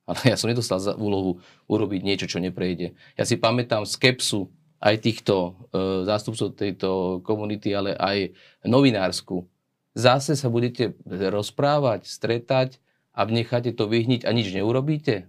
[0.09, 2.97] Ale ja som nedostal za úlohu urobiť niečo, čo neprejde.
[3.15, 4.49] Ja si pamätám skepsu
[4.81, 5.51] aj týchto e,
[6.09, 8.33] zástupcov tejto komunity, ale aj
[8.65, 9.45] novinársku.
[9.93, 12.79] Zase sa budete rozprávať, stretať
[13.13, 15.27] a necháte to vyhniť a nič neurobíte.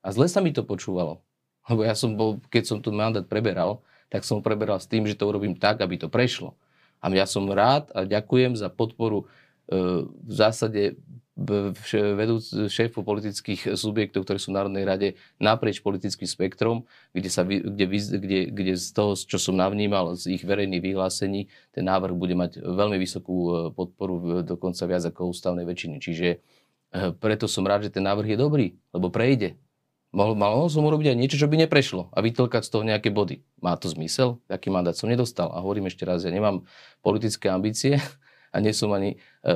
[0.00, 1.20] A zle sa mi to počúvalo.
[1.66, 5.18] Lebo ja som bol, keď som tu mandát preberal, tak som preberal s tým, že
[5.18, 6.54] to urobím tak, aby to prešlo.
[7.04, 9.28] A ja som rád a ďakujem za podporu
[9.68, 10.96] e, v zásade
[12.14, 15.08] vedúc šéfov politických subjektov, ktorí sú v Národnej rade
[15.42, 20.46] naprieč politickým spektrom, kde, sa, kde, kde, kde z toho, čo som navnímal z ich
[20.46, 25.96] verejných vyhlásení, ten návrh bude mať veľmi vysokú e, podporu, dokonca viac ako ústavnej väčšiny.
[25.98, 26.38] Čiže e,
[27.18, 29.58] preto som rád, že ten návrh je dobrý, lebo prejde.
[30.14, 33.42] Mohol, mohol som urobiť aj niečo, čo by neprešlo a vytlkať z toho nejaké body.
[33.58, 34.38] Má to zmysel?
[34.46, 35.50] Taký mandát som nedostal.
[35.50, 36.62] A hovorím ešte raz, ja nemám
[37.02, 37.98] politické ambície
[38.54, 39.52] a nie som ani e,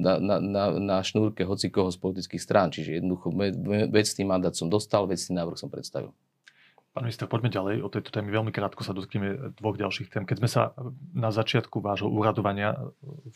[0.00, 2.72] na, na, na, na šnúrke hocikoho z politických strán.
[2.72, 3.28] Čiže jednoducho
[3.92, 6.16] vecný mandát som dostal, vecný návrh som predstavil.
[6.98, 7.86] Pán minister, poďme ďalej.
[7.86, 10.26] O tejto témy veľmi krátko sa dotkneme dvoch ďalších tém.
[10.26, 10.74] Keď sme sa
[11.14, 12.74] na začiatku vášho úradovania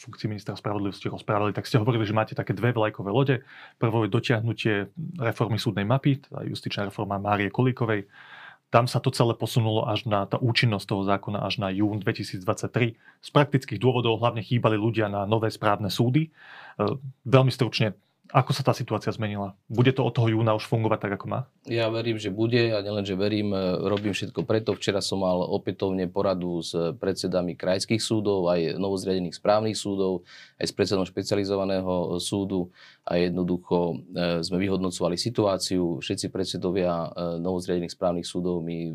[0.02, 3.46] funkcii ministra spravodlivosti rozprávali, tak ste hovorili, že máte také dve vlajkové lode.
[3.78, 8.10] Prvou je dotiahnutie reformy súdnej mapy, tá justičná reforma Márie Kolíkovej.
[8.74, 12.98] Tam sa to celé posunulo až na tá účinnosť toho zákona až na jún 2023.
[12.98, 16.26] Z praktických dôvodov hlavne chýbali ľudia na nové správne súdy.
[16.26, 16.30] E,
[17.30, 17.94] veľmi stručne,
[18.32, 19.52] ako sa tá situácia zmenila?
[19.68, 21.40] Bude to od toho júna už fungovať tak, ako má?
[21.68, 24.72] Ja verím, že bude a nielen, že verím, e, robím všetko preto.
[24.72, 30.24] Včera som mal opätovne poradu s predsedami krajských súdov, aj novozriadených správnych súdov,
[30.56, 32.72] aj s predsedom špecializovaného súdu
[33.04, 36.00] a jednoducho e, sme vyhodnocovali situáciu.
[36.00, 38.88] Všetci predsedovia e, novozriadených správnych súdov mi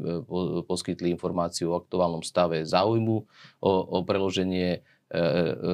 [0.66, 3.18] poskytli informáciu o aktuálnom stave záujmu
[3.62, 4.97] o, o preloženie E, e,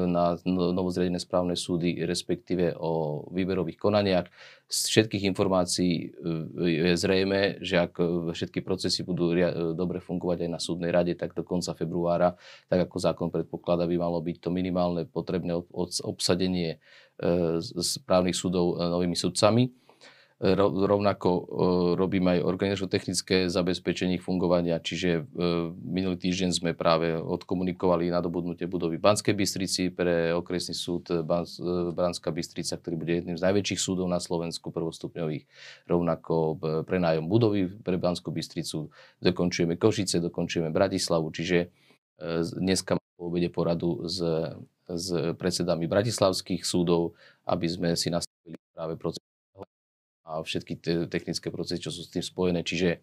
[0.07, 4.27] na novozriadené správne súdy, respektíve o výberových konaniach.
[4.69, 7.97] Z všetkých informácií e, je zrejme, že ak
[8.33, 9.33] všetky procesy budú
[9.73, 12.37] dobre fungovať aj na súdnej rade, tak do konca februára,
[12.69, 15.57] tak ako zákon predpokladá, by malo byť to minimálne potrebné
[16.05, 16.81] obsadenie
[17.77, 19.82] správnych súdov novými sudcami
[20.41, 21.41] rovnako e,
[21.95, 25.21] robím aj organizačno-technické zabezpečenie fungovania, čiže e,
[25.71, 31.23] minulý týždeň sme práve odkomunikovali nadobudnutie budovy Banskej Bystrici pre okresný súd e,
[31.93, 35.47] Banská Bystrica, ktorý bude jedným z najväčších súdov na Slovensku prvostupňových.
[35.87, 38.91] Rovnako prenájom budovy pre Banskú Bystricu,
[39.23, 41.71] dokončujeme Košice, dokončujeme Bratislavu, čiže
[42.59, 44.21] dneska po obede poradu s,
[44.87, 47.17] s predsedami bratislavských súdov,
[47.47, 49.23] aby sme si nastavili práve proces
[50.23, 52.63] a všetky tie technické procesy, čo sú s tým spojené.
[52.63, 52.99] Čiže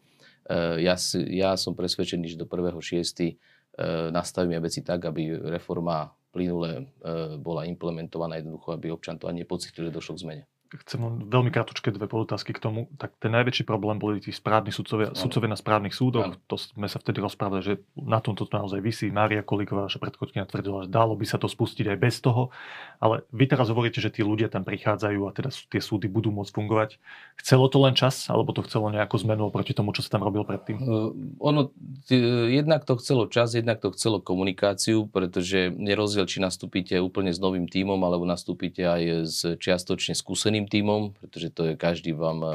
[0.51, 0.97] uh, ja,
[1.29, 2.77] ja som presvedčený, že do 1.6.
[2.81, 9.47] Uh, nastavíme veci tak, aby reforma plynule uh, bola implementovaná jednoducho, aby občan to ani
[9.47, 12.87] nepocitil, že došlo k zmene chcem len veľmi krátke dve podotázky k tomu.
[12.95, 16.31] Tak ten najväčší problém boli tí správni sudcovia, sudcovia na správnych súdoch.
[16.31, 16.39] Ano.
[16.47, 19.11] To sme sa vtedy rozprávali, že na tom to naozaj vysí.
[19.11, 22.55] Mária Kolíková, naša predchodkynia, tvrdila, že dalo by sa to spustiť aj bez toho.
[23.03, 26.53] Ale vy teraz hovoríte, že tí ľudia tam prichádzajú a teda tie súdy budú môcť
[26.55, 27.03] fungovať.
[27.43, 30.47] Chcelo to len čas, alebo to chcelo nejakú zmenu oproti tomu, čo sa tam robil
[30.47, 30.77] predtým?
[30.79, 31.11] Uh,
[31.43, 31.75] ono,
[32.07, 37.41] t- jednak to chcelo čas, jednak to chcelo komunikáciu, pretože nerozdiel, či nastúpite úplne s
[37.41, 42.45] novým tímom, alebo nastúpite aj s čiastočne skúseným iným tímom, pretože to je každý vám
[42.45, 42.51] e,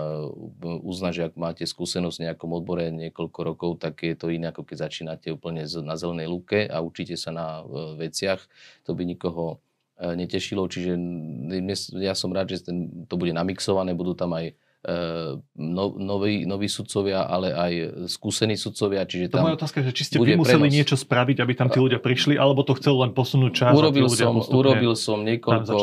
[0.86, 4.62] uzná, že ak máte skúsenosť v nejakom odbore niekoľko rokov, tak je to iné, ako
[4.62, 8.46] keď začínate úplne na zelenej lúke a učíte sa na e, veciach.
[8.86, 9.58] To by nikoho
[9.98, 10.94] e, netešilo, čiže
[11.98, 12.70] ja som rád, že
[13.10, 14.54] to bude namixované, budú tam aj
[15.56, 17.74] no, noví, noví sudcovia, ale aj
[18.06, 19.06] skúsení sudcovia.
[19.06, 20.78] Čiže to moja otázka, že či ste vy museli prenos.
[20.78, 24.38] niečo spraviť, aby tam tí ľudia prišli, alebo to chcel len posunúť čas urobil som,
[24.42, 25.74] urobil som niekoľko,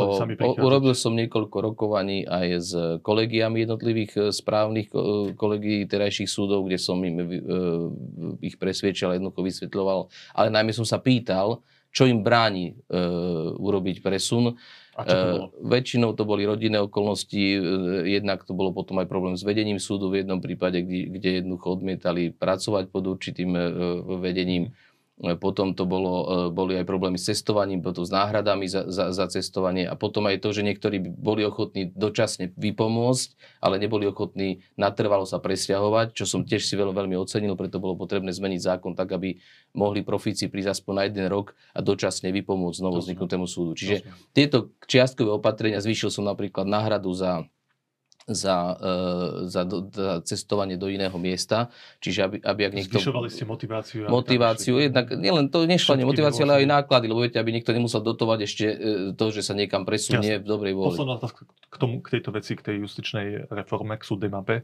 [0.59, 2.71] urobil som niekoľko rokovaní aj s
[3.03, 4.97] kolegiami jednotlivých e, správnych e,
[5.35, 7.27] kolegií terajších súdov, kde som im e,
[8.45, 9.99] ich presviečal, jednoducho vysvetľoval,
[10.37, 11.63] ale najmä som sa pýtal,
[11.93, 12.73] čo im bráni
[13.61, 14.57] urobiť presun
[14.93, 15.45] a čo to bolo?
[15.49, 19.81] Uh, väčšinou to boli rodinné okolnosti, uh, jednak to bolo potom aj problém s vedením
[19.81, 23.65] súdu v jednom prípade, kde, kde jednoducho odmietali pracovať pod určitým uh,
[24.21, 24.77] vedením.
[25.39, 29.87] Potom to bolo, boli aj problémy s cestovaním, potom s náhradami za, za, za cestovanie
[29.87, 35.39] a potom aj to, že niektorí boli ochotní dočasne vypomôcť, ale neboli ochotní natrvalo sa
[35.39, 39.39] presťahovať, čo som tiež si veľmi, veľmi ocenil, preto bolo potrebné zmeniť zákon tak, aby
[39.79, 43.79] mohli profíci prísť aspoň na jeden rok a dočasne vypomôcť znovu vzniknutému súdu.
[43.79, 44.03] Čiže
[44.35, 47.47] tieto čiastkové opatrenia, zvýšil som napríklad náhradu za
[48.29, 51.73] za, uh, za, do, za cestovanie do iného miesta.
[51.99, 52.97] Čiže aby, aby ak niekto...
[53.03, 54.07] Zvyšovali ste motiváciu.
[54.07, 58.05] Motiváciu, jednak nielen to nešlo ani motivácia, ale aj náklady, lebo viete, aby niekto nemusel
[58.05, 58.77] dotovať ešte uh,
[59.17, 60.43] to, že sa niekam presunie Jasne.
[60.43, 60.95] v dobrej vôli.
[60.95, 64.63] Posledná otázka k, tomu, k tejto veci, k tej justičnej reforme, k súdnej mape.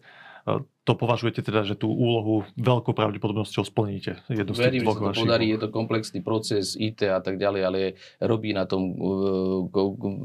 [0.88, 4.24] To považujete teda, že tú úlohu veľkou pravdepodobnosťou splníte?
[4.32, 7.60] Jednu z Verím, že sa to podarí, je to komplexný proces IT a tak ďalej,
[7.60, 7.78] ale
[8.24, 9.68] robí na tom uh,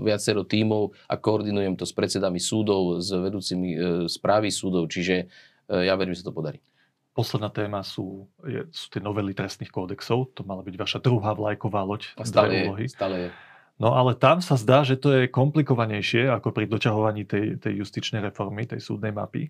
[0.07, 5.83] viacero tímov a koordinujem to s predsedami súdov, s vedúcimi uh, správy súdov, čiže uh,
[5.83, 6.63] ja verím, že sa to podarí.
[7.11, 10.33] Posledná téma sú, je, sú tie novely trestných kódexov.
[10.33, 12.09] To mala byť vaša druhá vlajková loď.
[12.17, 13.29] A stále je, stále je.
[13.81, 18.21] No ale tam sa zdá, že to je komplikovanejšie ako pri doťahovaní tej, tej justičnej
[18.21, 19.49] reformy, tej súdnej mapy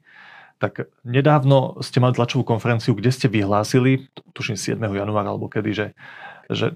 [0.58, 4.80] tak nedávno ste mali tlačovú konferenciu, kde ste vyhlásili, tuším 7.
[4.80, 5.88] januára alebo kedy, že,
[6.48, 6.72] že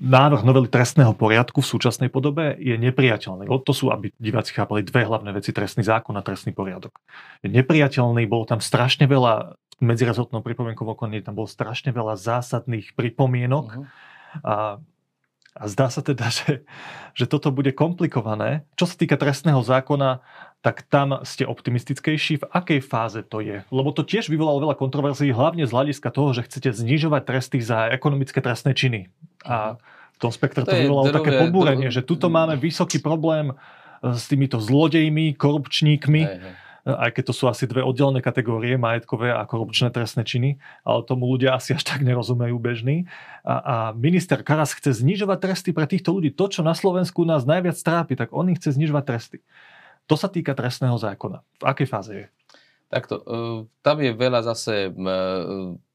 [0.00, 3.50] návrh novely trestného poriadku v súčasnej podobe je nepriateľný.
[3.50, 6.96] To sú, aby diváci chápali dve hlavné veci, trestný zákon a trestný poriadok.
[7.44, 13.66] Je nepriateľný, bolo tam strašne veľa medzirezortnou pripomienkovom konaní, tam bolo strašne veľa zásadných pripomienok
[13.80, 13.84] uh-huh.
[14.44, 14.54] a
[15.58, 16.62] a zdá sa teda, že,
[17.10, 18.62] že toto bude komplikované.
[18.78, 20.22] Čo sa týka trestného zákona,
[20.60, 22.44] tak tam ste optimistickejší.
[22.44, 23.64] V akej fáze to je?
[23.72, 27.88] Lebo to tiež vyvolalo veľa kontroverzií, hlavne z hľadiska toho, že chcete znižovať tresty za
[27.88, 29.08] ekonomické trestné činy.
[29.48, 29.80] A
[30.14, 31.96] v tom spektre to, to vyvolalo druhé, také pobúrenie, druhé...
[31.96, 33.56] že tuto máme vysoký problém
[34.04, 36.22] s týmito zlodejmi, korupčníkmi.
[36.28, 40.56] Aj, aj aj keď to sú asi dve oddelené kategórie, majetkové a korupčné trestné činy,
[40.80, 43.04] ale tomu ľudia asi až tak nerozumejú bežní.
[43.44, 46.32] A, a minister Karas chce znižovať tresty pre týchto ľudí.
[46.32, 49.38] To, čo na Slovensku nás najviac trápi, tak on chce znižovať tresty.
[50.10, 51.38] To sa týka trestného zákona.
[51.62, 52.26] V akej fáze je?
[52.90, 53.34] Takto, e,
[53.86, 55.08] tam je veľa zase e,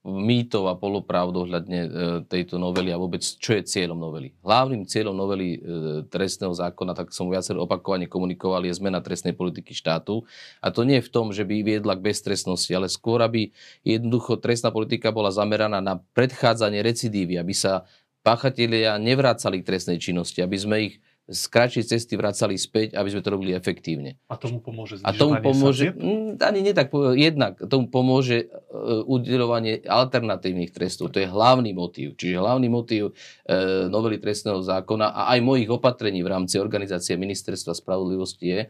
[0.07, 1.89] mýtov a polopravd ohľadne e,
[2.23, 4.31] tejto novely a vôbec čo je cieľom novely.
[4.39, 5.59] Hlavným cieľom novely
[6.07, 10.23] trestného zákona, tak som viacero opakovane komunikoval, je zmena trestnej politiky štátu.
[10.63, 13.51] A to nie je v tom, že by viedla k beztrestnosti, ale skôr, aby
[13.83, 17.83] jednoducho trestná politika bola zameraná na predchádzanie recidívy, aby sa
[18.23, 23.25] páchatelia nevrácali k trestnej činnosti, aby sme ich z kratšej cesty vracali späť, aby sme
[23.25, 24.21] to robili efektívne.
[24.29, 29.01] A tomu pomôže A tomu pomôže, m, mm, ani nie tak, jednak tomu pomôže uh,
[29.09, 31.09] udelovanie alternatívnych trestov.
[31.17, 32.13] To je hlavný motív.
[32.13, 37.73] Čiže hlavný motív uh, novely trestného zákona a aj mojich opatrení v rámci organizácie Ministerstva
[37.73, 38.61] spravodlivosti je,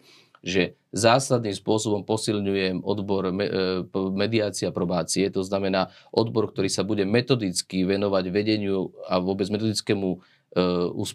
[0.45, 0.63] že
[0.95, 7.81] zásadným spôsobom posilňujem odbor me, e, mediácia probácie, to znamená odbor, ktorý sa bude metodicky
[7.81, 10.44] venovať vedeniu a vôbec metodickému E,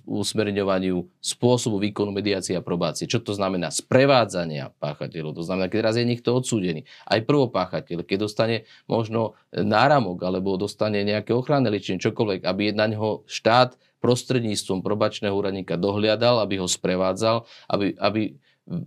[0.05, 3.09] usmerňovaniu spôsobu výkonu mediácie a probácie.
[3.09, 3.73] Čo to znamená?
[3.73, 5.41] Sprevádzania páchateľov.
[5.41, 6.85] To znamená, keď raz je niekto odsúdený.
[7.09, 13.25] Aj prvopáchateľ, keď dostane možno náramok alebo dostane nejaké ochranné liečenie, čokoľvek, aby na neho
[13.25, 18.23] štát prostredníctvom probačného úradníka dohliadal, aby ho sprevádzal, aby, aby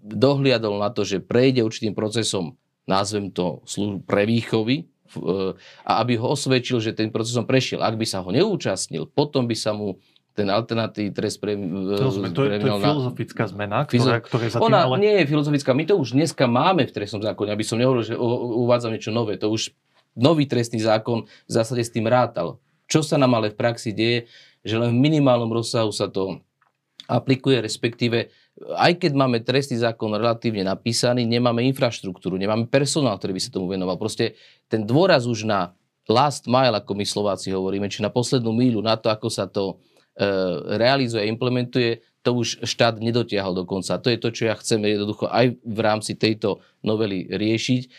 [0.04, 3.62] dohliadol na to, že prejde určitým procesom, nazvem to
[4.06, 4.86] pre výchovy, e,
[5.86, 7.84] a aby ho osvedčil, že ten procesom prešiel.
[7.84, 10.02] Ak by sa ho neúčastnil, potom by sa mu
[10.34, 14.52] ten alternatívny trest pre, to, sme, to, je, to je filozofická zmena, ktorá, ktorá je
[14.58, 14.98] zatým, Ona ale...
[14.98, 18.18] nie je filozofická, my to už dneska máme v trestnom zákone, aby som nehovoril, že
[18.18, 19.38] uvádzam niečo nové.
[19.38, 19.72] To už
[20.18, 22.58] nový trestný zákon v zásade s tým rátal.
[22.90, 24.26] Čo sa nám ale v praxi deje,
[24.66, 26.42] že len v minimálnom rozsahu sa to
[27.06, 28.34] aplikuje, respektíve
[28.78, 33.66] aj keď máme trestný zákon relatívne napísaný, nemáme infraštruktúru, nemáme personál, ktorý by sa tomu
[33.70, 33.98] venoval.
[33.98, 34.38] Proste
[34.70, 35.74] ten dôraz už na
[36.06, 39.82] last mile, ako my Slováci hovoríme, či na poslednú míľu, na to, ako sa to
[40.78, 44.00] realizuje, implementuje, to už štát nedotiahol do konca.
[44.00, 47.90] To je to, čo ja chcem jednoducho aj v rámci tejto novely riešiť, e,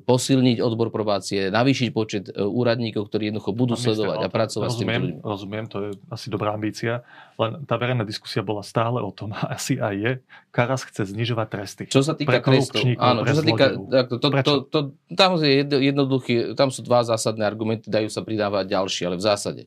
[0.00, 4.76] posilniť odbor probácie, navýšiť počet e, úradníkov, ktorí jednoducho budú Pán sledovať a pracovať rozumiem,
[4.76, 5.24] s tými ľuďmi.
[5.24, 7.04] Rozumiem, to je asi dobrá ambícia,
[7.36, 10.12] len tá verejná diskusia bola stále o tom, a asi aj je,
[10.52, 11.84] Karas chce znižovať tresty.
[11.88, 13.66] Čo sa týka trestov, áno, čo sa týka,
[14.08, 14.78] to, to, to, to,
[15.12, 19.62] tam, je jednoduchý, tam sú dva zásadné argumenty, dajú sa pridávať ďalšie, ale v zásade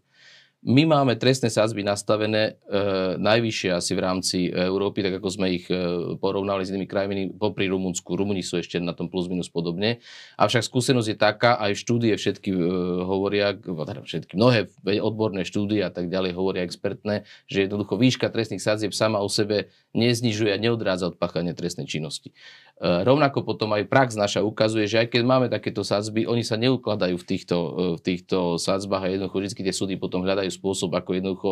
[0.60, 5.72] my máme trestné sázby nastavené e, najvyššie asi v rámci Európy, tak ako sme ich
[5.72, 5.76] e,
[6.19, 8.12] porovnali s inými krajinami popri Rumunsku.
[8.12, 10.04] Rumuni sú ešte na tom plus minus podobne.
[10.36, 12.60] Avšak skúsenosť je taká, aj štúdie všetky e,
[13.08, 14.67] hovoria, teda všetky mnohé
[15.00, 19.72] odborné štúdie a tak ďalej hovoria expertné, že jednoducho výška trestných sadzieb sama o sebe
[19.95, 22.36] neznižuje a neodrádza od páchania trestnej činnosti.
[22.80, 26.56] E, rovnako potom aj prax naša ukazuje, že aj keď máme takéto sadzby, oni sa
[26.56, 30.96] neukladajú v týchto, e, v týchto sadzbách a jednoducho vždy tie súdy potom hľadajú spôsob,
[30.96, 31.52] ako jednoducho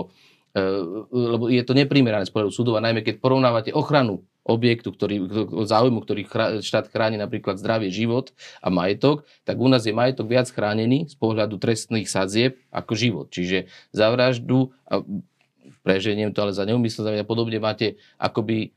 [0.55, 0.63] e,
[1.11, 5.27] lebo je to neprimerané z pohľadu súdov a najmä keď porovnávate ochranu objektu, ktorý,
[5.67, 6.23] záujmu, ktorý
[6.63, 8.31] štát chráni napríklad zdravie, život
[8.63, 13.27] a majetok, tak u nás je majetok viac chránený z pohľadu trestných sadzieb ako život.
[13.27, 15.03] Čiže za vraždu, a
[15.83, 18.76] preženiem to ale za neumyslnosť a podobne máte akoby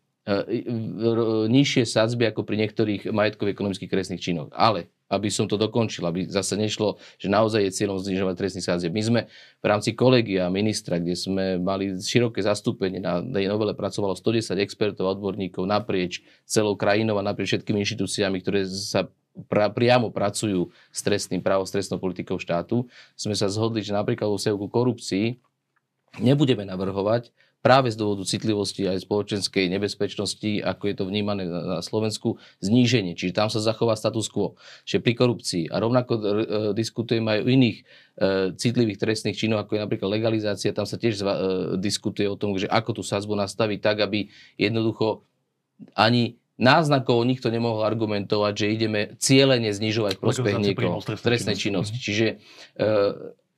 [1.49, 4.53] nižšie sadzby ako pri niektorých majetkových ekonomických trestných činoch.
[4.53, 8.95] Ale aby som to dokončil, aby zase nešlo, že naozaj je cieľom znižovať trestný sadzieb.
[8.95, 9.21] My sme
[9.59, 15.11] v rámci kolegia ministra, kde sme mali široké zastúpenie, na tej novele pracovalo 110 expertov
[15.11, 19.11] a odborníkov naprieč celou krajinou a naprieč všetkými inštitúciami, ktoré sa
[19.51, 22.87] pra, priamo pracujú s trestným právom, s trestnou politikou štátu,
[23.19, 25.43] sme sa zhodli, že napríklad vo ku korupcii
[26.23, 32.41] nebudeme navrhovať práve z dôvodu citlivosti aj spoločenskej nebezpečnosti, ako je to vnímané na Slovensku,
[32.65, 33.13] zníženie.
[33.13, 34.57] Čiže tam sa zachová status quo.
[34.89, 35.65] Čiže pri korupcii.
[35.69, 36.21] A rovnako e,
[36.73, 37.85] diskutujeme aj o iných e,
[38.57, 40.73] citlivých trestných činov, ako je napríklad legalizácia.
[40.73, 41.41] Tam sa tiež zva, e,
[41.77, 45.29] diskutuje o tom, že ako tú sazbu nastaviť tak, aby jednoducho
[45.93, 51.97] ani náznakovo nikto nemohol argumentovať, že ideme cieľene znižovať prospech niekoho trestnej činnosti.
[51.97, 52.05] Mhm.
[52.05, 52.37] Čiže e,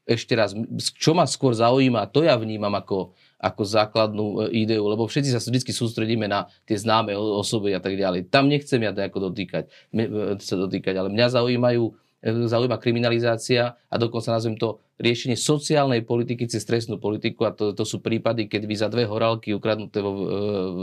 [0.03, 0.57] ešte raz,
[0.99, 5.43] čo ma skôr zaujíma, to ja vnímam ako ako základnú e, ideu, lebo všetci sa
[5.43, 8.31] vždy sústredíme na tie známe osoby a tak ďalej.
[8.31, 11.85] Tam nechcem ja nejako dotýkať, e, sa dotýkať, ale mňa zaujímajú
[12.23, 17.75] e, zaujíma kriminalizácia a dokonca nazvem to riešenie sociálnej politiky cez trestnú politiku a to,
[17.75, 20.27] to sú prípady, keď vy za dve horálky ukradnuté vo, v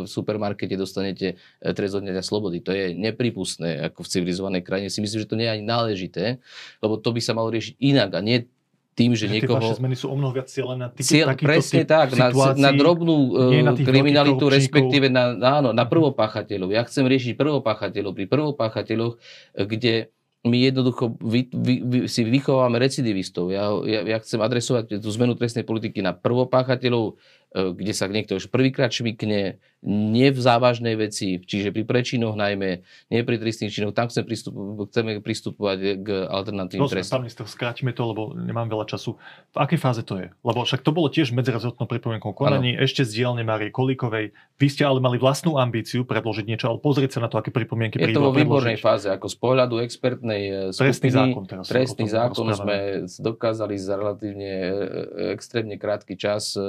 [0.04, 2.60] supermarkete dostanete trest odňatia slobody.
[2.68, 4.92] To je nepripustné ako v civilizovanej krajine.
[4.92, 6.44] Si myslím, že to nie je ani náležité,
[6.84, 8.52] lebo to by sa malo riešiť inak a nie
[9.00, 9.64] tým, že, že niekoho...
[9.64, 13.32] Tie zmeny sú o mnoho viac cieľené na Cieľ, presne tak, na, na drobnú
[13.64, 16.76] na e, kriminalitu, respektíve na, áno, na prvopáchateľov.
[16.76, 18.12] Ja chcem riešiť prvopáchateľov.
[18.12, 19.16] Pri prvopáchateľoch,
[19.56, 20.12] kde
[20.44, 23.52] my jednoducho vy, vy, vy, si vychováme recidivistov.
[23.52, 27.20] Ja, ja, ja chcem adresovať tú zmenu trestnej politiky na prvopáchateľov,
[27.54, 33.20] kde sa niekto už prvýkrát šmikne, nie v závažnej veci, čiže pri prečinoch najmä, nie
[33.24, 34.52] pri trestných činoch, tam chcem pristup,
[34.92, 37.24] chceme pristupovať k alternatívnym no, trestom.
[37.24, 39.16] Pán skrátime to, lebo nemám veľa času.
[39.56, 40.28] V akej fáze to je?
[40.44, 42.84] Lebo však to bolo tiež medzirezortnom pripomienkom konaní, ano.
[42.84, 44.36] ešte z dielne Márie Kolíkovej.
[44.60, 48.04] Vy ste ale mali vlastnú ambíciu predložiť niečo, ale pozrieť sa na to, aké pripomienky
[48.04, 50.92] Je to vo výbornej fáze, ako z pohľadu expertnej skupiny.
[50.92, 51.66] Trestný zákon teraz.
[51.72, 56.60] Trestný zákon sme dokázali za relatívne e, e, extrémne krátky čas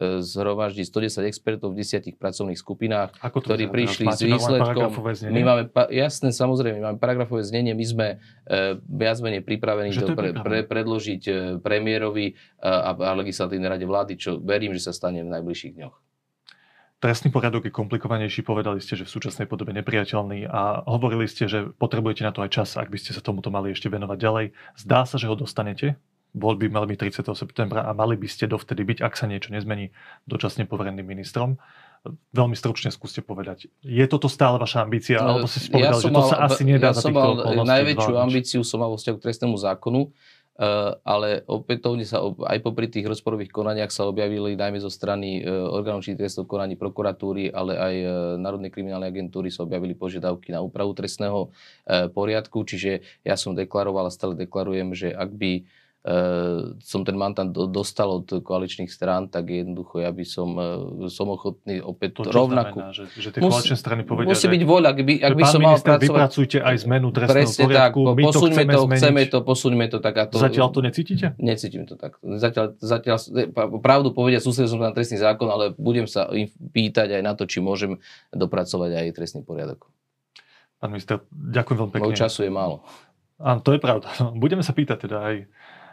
[0.00, 4.90] zhromaždí 110 expertov v desiatich pracovných skupinách, Ako ktorí prišli s výsledkom.
[5.30, 5.62] My máme,
[5.94, 8.16] jasné, samozrejme, máme paragrafové znenie, my sme e,
[8.82, 14.18] viac menej pripravení to, to pre, pre, predložiť e, premiérovi a, a legislatívnej rade vlády,
[14.18, 15.94] čo verím, že sa stane v najbližších dňoch.
[16.98, 21.68] Trestný poriadok je komplikovanejší, povedali ste, že v súčasnej podobe nepriateľný a hovorili ste, že
[21.76, 24.46] potrebujete na to aj čas, ak by ste sa tomuto mali ešte venovať ďalej.
[24.80, 26.00] Zdá sa, že ho dostanete?
[26.34, 27.38] Voľby mali byť 30.
[27.38, 29.94] septembra a mali by ste dovtedy byť, ak sa niečo nezmení,
[30.26, 31.62] dočasne povereným ministrom.
[32.36, 33.70] Veľmi stručne skúste povedať.
[33.80, 35.22] Je toto stále vaša ambícia?
[35.22, 37.32] No, alebo si povedal, ja že to mal, sa asi nedá ja za som mal
[37.64, 42.92] najväčšiu ambíciu som mal vo vzťahu k trestnému zákonu, eh, ale opätovne sa aj popri
[42.92, 47.72] tých rozporových konaniach sa objavili najmä zo strany eh, orgánov či trestov konaní prokuratúry, ale
[47.72, 51.48] aj eh, Národnej kriminálnej agentúry sa objavili požiadavky na úpravu trestného
[52.12, 55.64] poriadku, čiže ja som deklaroval a stále deklarujem, že ak by
[56.84, 61.80] som ten mandát dostal od koaličných strán, tak jednoducho ja by som, uh, som ochotný
[61.80, 62.76] opäť to, rovnakú...
[62.76, 65.60] Znamená, že, že tie koaličné strany povedia, musí byť voľa, ak by, ak by som
[65.64, 66.04] mal pracovať...
[66.04, 69.86] vypracujte aj zmenu trestného Presne poriadku, tak, my posuňme to, chceme, to, chceme to, posuňme
[69.88, 70.14] to tak.
[70.20, 71.26] A to, zatiaľ to necítite?
[71.40, 72.20] Necítim to tak.
[72.20, 73.16] Zatiaľ, zatiaľ
[73.80, 77.48] pravdu povedia, sústredil som na trestný zákon, ale budem sa im pýtať aj na to,
[77.48, 77.96] či môžem
[78.28, 79.88] dopracovať aj trestný poriadok.
[80.84, 82.12] Pán minister, ďakujem veľmi pekne.
[82.12, 82.84] Môj času je málo.
[83.40, 84.12] Áno, to je pravda.
[84.36, 85.36] Budeme sa pýtať teda aj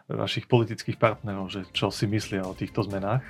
[0.10, 3.22] vašich politických partnerov, že čo si myslia o týchto zmenách.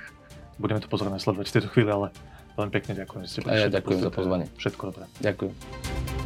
[0.56, 2.08] Budeme to pozorne sledovať v tejto chvíli, ale
[2.54, 3.62] veľmi pekne ďakujem, že ste prišli.
[3.66, 4.46] Ja ďakujem za pozvanie.
[4.56, 5.04] Všetko dobré.
[5.20, 6.21] Ďakujem.